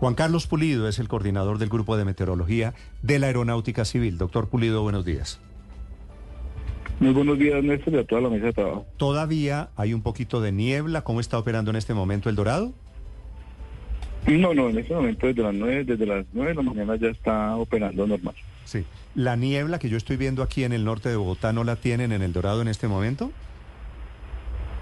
Juan 0.00 0.14
Carlos 0.14 0.46
Pulido 0.46 0.88
es 0.88 0.98
el 0.98 1.08
coordinador 1.08 1.58
del 1.58 1.68
Grupo 1.68 1.94
de 1.98 2.06
Meteorología 2.06 2.72
de 3.02 3.18
la 3.18 3.26
Aeronáutica 3.26 3.84
Civil. 3.84 4.16
Doctor 4.16 4.48
Pulido, 4.48 4.80
buenos 4.82 5.04
días. 5.04 5.42
Muy 7.00 7.12
buenos 7.12 7.38
días, 7.38 7.62
Néstor, 7.62 7.92
y 7.92 7.98
a 7.98 8.04
toda 8.04 8.22
la 8.22 8.30
mesa 8.30 8.46
de 8.46 8.52
trabajo. 8.54 8.86
¿Todavía 8.96 9.68
hay 9.76 9.92
un 9.92 10.00
poquito 10.00 10.40
de 10.40 10.52
niebla? 10.52 11.02
¿Cómo 11.02 11.20
está 11.20 11.38
operando 11.38 11.70
en 11.70 11.76
este 11.76 11.92
momento 11.92 12.30
el 12.30 12.36
Dorado? 12.36 12.72
No, 14.26 14.54
no, 14.54 14.70
en 14.70 14.78
este 14.78 14.94
momento 14.94 15.26
desde 15.26 15.42
las 15.42 15.52
9, 15.52 15.84
desde 15.84 16.06
las 16.06 16.24
9 16.32 16.48
de 16.48 16.54
la 16.54 16.62
mañana 16.62 16.96
ya 16.96 17.08
está 17.08 17.56
operando 17.56 18.06
normal. 18.06 18.34
Sí. 18.64 18.86
¿La 19.14 19.36
niebla 19.36 19.78
que 19.78 19.90
yo 19.90 19.98
estoy 19.98 20.16
viendo 20.16 20.42
aquí 20.42 20.64
en 20.64 20.72
el 20.72 20.86
norte 20.86 21.10
de 21.10 21.16
Bogotá 21.16 21.52
no 21.52 21.62
la 21.62 21.76
tienen 21.76 22.12
en 22.12 22.22
el 22.22 22.32
Dorado 22.32 22.62
en 22.62 22.68
este 22.68 22.88
momento? 22.88 23.32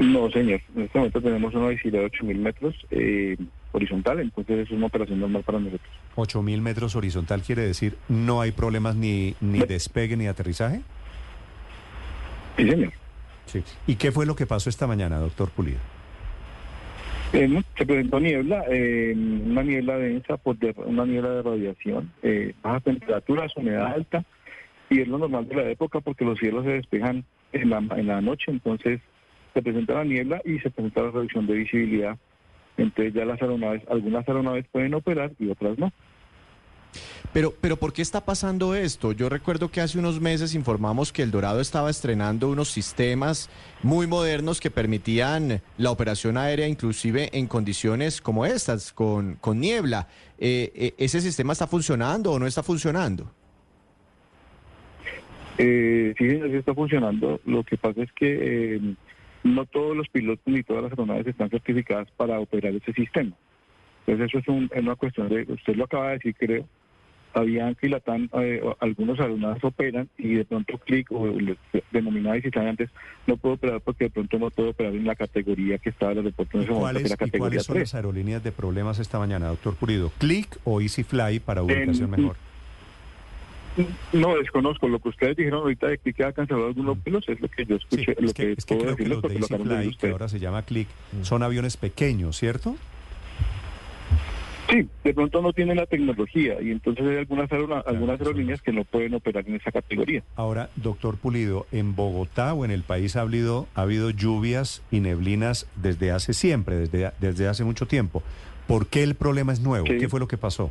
No, 0.00 0.30
señor. 0.30 0.62
En 0.74 0.84
este 0.84 0.98
momento 0.98 1.20
tenemos 1.20 1.52
una 1.54 1.68
visibilidad 1.68 2.02
de 2.02 2.10
8.000 2.12 2.38
metros 2.38 2.74
eh, 2.90 3.36
horizontal, 3.72 4.20
entonces 4.20 4.60
es 4.60 4.70
una 4.70 4.86
operación 4.86 5.20
normal 5.20 5.42
para 5.42 5.58
nosotros. 5.58 5.88
8.000 6.16 6.60
metros 6.60 6.94
horizontal 6.96 7.42
quiere 7.42 7.62
decir 7.62 7.96
no 8.08 8.40
hay 8.40 8.52
problemas 8.52 8.94
ni, 8.96 9.34
ni 9.40 9.60
despegue 9.60 10.16
ni 10.16 10.26
aterrizaje? 10.26 10.82
Sí, 12.56 12.68
señor. 12.68 12.92
Sí. 13.46 13.62
¿Y 13.86 13.96
qué 13.96 14.12
fue 14.12 14.26
lo 14.26 14.36
que 14.36 14.46
pasó 14.46 14.68
esta 14.70 14.86
mañana, 14.86 15.18
doctor 15.18 15.50
Pulido? 15.50 15.78
Eh, 17.32 17.62
se 17.78 17.86
presentó 17.86 18.20
niebla, 18.20 18.62
eh, 18.70 19.14
una 19.16 19.62
niebla 19.62 19.96
densa, 19.96 20.36
por 20.36 20.58
de- 20.58 20.74
una 20.84 21.06
niebla 21.06 21.30
de 21.30 21.42
radiación, 21.42 22.12
eh, 22.22 22.54
bajas 22.62 22.82
temperaturas, 22.84 23.56
humedad 23.56 23.86
alta, 23.86 24.22
y 24.90 25.00
es 25.00 25.08
lo 25.08 25.16
normal 25.16 25.48
de 25.48 25.54
la 25.56 25.70
época 25.70 26.00
porque 26.00 26.26
los 26.26 26.38
cielos 26.38 26.64
se 26.64 26.72
despejan 26.72 27.24
en 27.54 27.70
la, 27.70 27.78
en 27.78 28.06
la 28.06 28.20
noche, 28.20 28.44
entonces 28.50 29.00
se 29.54 29.62
presenta 29.62 29.94
la 29.94 30.04
niebla 30.04 30.42
y 30.44 30.58
se 30.58 30.70
presenta 30.70 31.02
la 31.04 31.10
reducción 31.10 31.46
de 31.46 31.54
visibilidad. 31.54 32.18
Entonces 32.76 33.14
ya 33.14 33.24
las 33.24 33.40
aeronaves, 33.40 33.82
algunas 33.90 34.26
aeronaves 34.26 34.66
pueden 34.70 34.94
operar 34.94 35.32
y 35.38 35.50
otras 35.50 35.78
no. 35.78 35.92
Pero, 37.32 37.54
pero 37.58 37.78
¿por 37.78 37.94
qué 37.94 38.02
está 38.02 38.22
pasando 38.22 38.74
esto? 38.74 39.12
Yo 39.12 39.30
recuerdo 39.30 39.70
que 39.70 39.80
hace 39.80 39.98
unos 39.98 40.20
meses 40.20 40.54
informamos 40.54 41.12
que 41.12 41.22
el 41.22 41.30
Dorado 41.30 41.60
estaba 41.60 41.88
estrenando 41.88 42.50
unos 42.50 42.68
sistemas 42.68 43.48
muy 43.82 44.06
modernos 44.06 44.60
que 44.60 44.70
permitían 44.70 45.62
la 45.78 45.90
operación 45.90 46.36
aérea 46.36 46.68
inclusive 46.68 47.30
en 47.32 47.46
condiciones 47.46 48.20
como 48.20 48.44
estas, 48.44 48.92
con, 48.92 49.36
con 49.36 49.60
niebla. 49.60 50.08
Eh, 50.38 50.72
eh, 50.74 50.94
¿Ese 50.98 51.22
sistema 51.22 51.54
está 51.54 51.66
funcionando 51.66 52.32
o 52.32 52.38
no 52.38 52.46
está 52.46 52.62
funcionando? 52.62 53.32
Eh, 55.58 56.14
sí, 56.18 56.28
sí 56.28 56.56
está 56.56 56.74
funcionando. 56.74 57.40
Lo 57.44 57.62
que 57.64 57.76
pasa 57.76 58.02
es 58.02 58.12
que 58.12 58.76
eh, 58.76 58.94
no 59.44 59.64
todos 59.66 59.96
los 59.96 60.08
pilotos 60.08 60.42
ni 60.46 60.62
todas 60.62 60.82
las 60.84 60.92
aeronaves 60.92 61.26
están 61.26 61.50
certificadas 61.50 62.08
para 62.16 62.38
operar 62.38 62.72
ese 62.74 62.92
sistema. 62.92 63.32
Entonces 64.06 64.28
eso 64.28 64.38
es, 64.38 64.48
un- 64.48 64.70
es 64.74 64.82
una 64.82 64.96
cuestión 64.96 65.28
de, 65.28 65.42
usted 65.52 65.76
lo 65.76 65.84
acaba 65.84 66.08
de 66.08 66.14
decir, 66.14 66.34
creo, 66.38 66.68
Avianca 67.34 67.86
y 67.86 67.88
Latam, 67.88 68.28
eh, 68.34 68.60
algunos 68.80 69.18
aeronaves 69.18 69.64
operan 69.64 70.06
y 70.18 70.34
de 70.34 70.44
pronto 70.44 70.76
Click 70.76 71.10
o 71.12 71.26
los 71.28 71.56
denominados 71.90 72.36
visitantes 72.42 72.90
no 73.26 73.38
puedo 73.38 73.54
operar 73.54 73.80
porque 73.80 74.04
de 74.04 74.10
pronto 74.10 74.38
no 74.38 74.50
puedo 74.50 74.70
operar 74.70 74.92
en 74.94 75.06
la 75.06 75.14
categoría 75.14 75.78
que 75.78 75.88
estaba 75.88 76.12
el 76.12 76.18
aeropuerto 76.18 76.58
en 76.58 76.62
¿Y 76.62 76.64
ese 76.64 76.72
momento, 76.74 76.88
que 76.88 76.92
cuáles, 76.92 77.04
es 77.04 77.10
la 77.10 77.14
y 77.14 77.30
categoría 77.30 77.38
cuáles 77.48 77.62
son 77.64 77.74
3. 77.76 77.82
las 77.88 77.94
aerolíneas 77.94 78.44
de 78.44 78.52
problemas 78.52 78.98
esta 78.98 79.18
mañana, 79.18 79.48
doctor 79.48 79.74
Pulido? 79.76 80.12
¿Click 80.18 80.58
o 80.64 80.82
EasyFly 80.82 81.40
para 81.40 81.62
ubicación 81.62 82.12
En- 82.14 82.20
mejor? 82.20 82.36
No, 84.12 84.36
desconozco. 84.36 84.86
Lo 84.88 84.98
que 84.98 85.08
ustedes 85.08 85.36
dijeron 85.36 85.60
ahorita 85.62 85.88
de 85.88 85.98
que 85.98 86.24
ha 86.24 86.32
cancelado 86.32 86.66
algunos 86.66 87.02
vuelos 87.02 87.24
es 87.28 87.40
lo 87.40 87.48
que 87.48 87.64
yo. 87.64 87.78
Sí, 87.78 87.84
escuché, 88.00 88.16
lo 88.20 88.26
es 88.28 88.34
que, 88.34 88.52
es 88.52 88.64
que 88.66 88.74
puedo 88.74 88.94
creo 88.96 88.96
que 88.96 89.08
los 89.08 89.22
de 89.22 89.28
decir 89.28 89.56
EasyFly, 89.60 89.96
que 89.96 90.08
ahora 90.10 90.28
se 90.28 90.38
llama 90.38 90.62
Click, 90.62 90.88
son 91.22 91.42
aviones 91.42 91.76
pequeños, 91.76 92.36
¿cierto? 92.36 92.76
Sí, 94.70 94.88
de 95.04 95.12
pronto 95.12 95.42
no 95.42 95.52
tienen 95.52 95.76
la 95.76 95.84
tecnología 95.86 96.56
y 96.62 96.70
entonces 96.70 97.04
hay 97.06 97.16
algunas, 97.18 97.50
aerona- 97.50 97.82
algunas 97.84 98.18
aerolíneas 98.18 98.62
que 98.62 98.72
no 98.72 98.84
pueden 98.84 99.12
operar 99.14 99.46
en 99.46 99.56
esa 99.56 99.70
categoría. 99.70 100.22
Ahora, 100.34 100.70
doctor 100.76 101.18
Pulido, 101.18 101.66
¿en 101.72 101.94
Bogotá 101.94 102.54
o 102.54 102.64
en 102.64 102.70
el 102.70 102.82
país 102.82 103.16
ha 103.16 103.20
habido, 103.22 103.66
ha 103.74 103.82
habido 103.82 104.08
lluvias 104.10 104.80
y 104.90 105.00
neblinas 105.00 105.66
desde 105.76 106.10
hace 106.10 106.32
siempre, 106.32 106.76
desde, 106.76 107.10
desde 107.20 107.48
hace 107.48 107.64
mucho 107.64 107.86
tiempo? 107.86 108.22
¿Por 108.66 108.86
qué 108.86 109.02
el 109.02 109.14
problema 109.14 109.52
es 109.52 109.60
nuevo? 109.60 109.86
Sí. 109.86 109.98
¿Qué 109.98 110.08
fue 110.08 110.20
lo 110.20 110.28
que 110.28 110.38
pasó? 110.38 110.70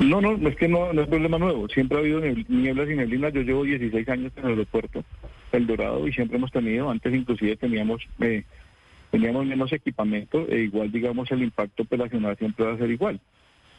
No, 0.00 0.20
no, 0.20 0.48
es 0.48 0.56
que 0.56 0.66
no, 0.66 0.92
no 0.92 1.02
es 1.02 1.08
problema 1.08 1.38
nuevo. 1.38 1.68
Siempre 1.68 1.98
ha 1.98 2.00
habido 2.00 2.20
nieblas 2.48 2.88
y 2.88 2.96
neblinas. 2.96 3.34
Yo 3.34 3.42
llevo 3.42 3.64
16 3.64 4.08
años 4.08 4.32
en 4.36 4.44
el 4.44 4.50
aeropuerto 4.50 5.04
El 5.52 5.66
Dorado 5.66 6.08
y 6.08 6.12
siempre 6.12 6.38
hemos 6.38 6.50
tenido, 6.50 6.90
antes 6.90 7.14
inclusive 7.14 7.56
teníamos 7.56 8.02
eh, 8.20 8.44
teníamos 9.10 9.44
menos 9.44 9.72
equipamiento 9.72 10.46
e 10.48 10.60
igual, 10.60 10.90
digamos, 10.90 11.30
el 11.30 11.42
impacto 11.42 11.82
operacional 11.82 12.36
siempre 12.38 12.64
va 12.64 12.72
a 12.72 12.78
ser 12.78 12.90
igual. 12.90 13.20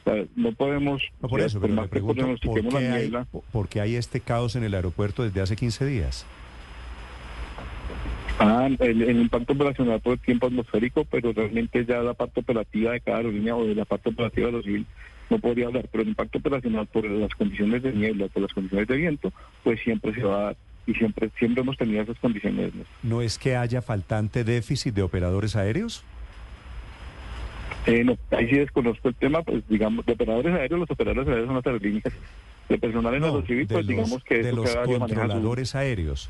O 0.01 0.09
sea, 0.09 0.25
no 0.35 0.51
podemos, 0.51 1.01
No 1.21 1.29
por 1.29 1.41
eso, 1.41 1.59
por 1.59 1.69
pero 1.69 1.75
más 1.75 1.85
le 1.85 1.89
que 1.89 1.91
pregunto, 1.91 2.15
¿por 2.15 2.23
pronostiquemos 2.23 2.75
qué, 2.75 2.87
hay, 2.87 3.01
niebla, 3.01 3.27
por 3.51 3.67
qué 3.67 3.81
hay 3.81 3.95
este 3.95 4.19
caos 4.19 4.55
en 4.55 4.63
el 4.63 4.73
aeropuerto 4.75 5.23
desde 5.23 5.41
hace 5.41 5.55
15 5.55 5.85
días? 5.85 6.25
Ah, 8.39 8.67
el, 8.79 9.01
el 9.01 9.21
impacto 9.21 9.53
operacional 9.53 9.99
por 10.01 10.13
el 10.13 10.19
tiempo 10.19 10.47
atmosférico, 10.47 11.05
pero 11.05 11.31
realmente 11.31 11.85
ya 11.85 11.99
la 11.99 12.13
parte 12.13 12.39
operativa 12.39 12.91
de 12.91 13.01
cada 13.01 13.17
aerolínea 13.17 13.55
o 13.55 13.65
de 13.65 13.75
la 13.75 13.85
parte 13.85 14.09
operativa 14.09 14.47
de 14.47 14.53
los 14.53 14.65
civil 14.65 14.85
no 15.31 15.39
podría 15.39 15.67
hablar, 15.67 15.87
pero 15.91 16.03
el 16.03 16.09
impacto 16.09 16.37
operacional 16.37 16.85
por 16.87 17.09
las 17.09 17.33
condiciones 17.33 17.81
de 17.81 17.93
niebla, 17.93 18.27
por 18.27 18.43
las 18.43 18.53
condiciones 18.53 18.87
de 18.87 18.97
viento, 18.97 19.33
pues 19.63 19.79
siempre 19.81 20.13
se 20.13 20.21
va 20.23 20.35
a 20.35 20.43
dar 20.43 20.57
y 20.85 20.93
siempre 20.93 21.29
siempre 21.39 21.61
hemos 21.61 21.77
tenido 21.77 22.01
esas 22.03 22.19
condiciones. 22.19 22.75
¿no? 22.75 22.83
¿No 23.03 23.21
es 23.21 23.37
que 23.39 23.55
haya 23.55 23.81
faltante 23.81 24.43
déficit 24.43 24.93
de 24.93 25.01
operadores 25.01 25.55
aéreos? 25.55 26.03
Eh, 27.87 28.03
no, 28.03 28.17
ahí 28.31 28.47
sí 28.47 28.57
desconozco 28.57 29.07
el 29.07 29.15
tema, 29.15 29.41
pues 29.41 29.63
digamos, 29.67 30.05
de 30.05 30.13
operadores 30.13 30.53
aéreos, 30.53 30.81
los 30.81 30.91
operadores 30.91 31.27
aéreos 31.27 31.47
son 31.47 31.55
las 31.55 31.65
aerolíneas. 31.65 32.13
De 32.69 32.77
personal 32.77 33.13
en 33.15 33.21
No, 33.21 33.27
los 33.27 33.45
pues 33.45 33.69
los, 33.69 33.87
digamos 33.87 34.23
que 34.23 34.35
de 34.35 34.49
eso 34.49 34.55
los 34.57 34.69
su... 34.69 34.99
controladores 34.99 35.75
aéreos. 35.75 36.29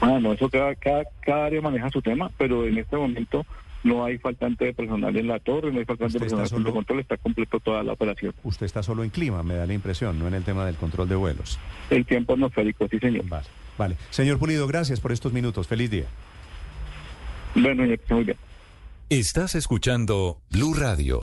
Ah, 0.00 0.18
no, 0.20 0.32
eso 0.32 0.48
cada, 0.48 0.74
cada, 0.74 1.04
cada 1.20 1.46
área 1.46 1.60
maneja 1.60 1.90
su 1.90 2.00
tema, 2.02 2.30
pero 2.38 2.66
en 2.66 2.78
este 2.78 2.96
momento 2.96 3.44
no 3.82 4.04
hay 4.04 4.18
faltante 4.18 4.66
de 4.66 4.74
personal 4.74 5.16
en 5.16 5.26
la 5.26 5.38
torre, 5.38 5.72
no 5.72 5.78
hay 5.78 5.84
faltante 5.84 6.14
de 6.14 6.20
personal 6.20 6.46
en 6.50 6.66
el 6.66 6.72
control, 6.72 7.00
está 7.00 7.16
completo 7.16 7.60
toda 7.60 7.82
la 7.82 7.92
operación. 7.92 8.34
Usted 8.44 8.66
está 8.66 8.82
solo 8.82 9.04
en 9.04 9.10
clima, 9.10 9.42
me 9.42 9.54
da 9.54 9.66
la 9.66 9.74
impresión, 9.74 10.18
no 10.18 10.28
en 10.28 10.34
el 10.34 10.44
tema 10.44 10.64
del 10.66 10.76
control 10.76 11.08
de 11.08 11.16
vuelos. 11.16 11.58
El 11.88 12.04
tiempo 12.04 12.34
atmosférico, 12.34 12.86
sí 12.88 12.98
señor. 12.98 13.26
Vale, 13.28 13.46
vale. 13.78 13.96
Señor 14.10 14.38
Pulido, 14.38 14.66
gracias 14.66 15.00
por 15.00 15.12
estos 15.12 15.32
minutos. 15.32 15.66
Feliz 15.66 15.90
día. 15.90 16.06
Bueno, 17.54 17.84
ya 17.84 17.96
que 17.96 18.02
esté 18.02 18.14
muy 18.14 18.24
bien. 18.24 18.36
Estás 19.08 19.56
escuchando 19.56 20.38
Blue 20.50 20.74
Radio. 20.74 21.18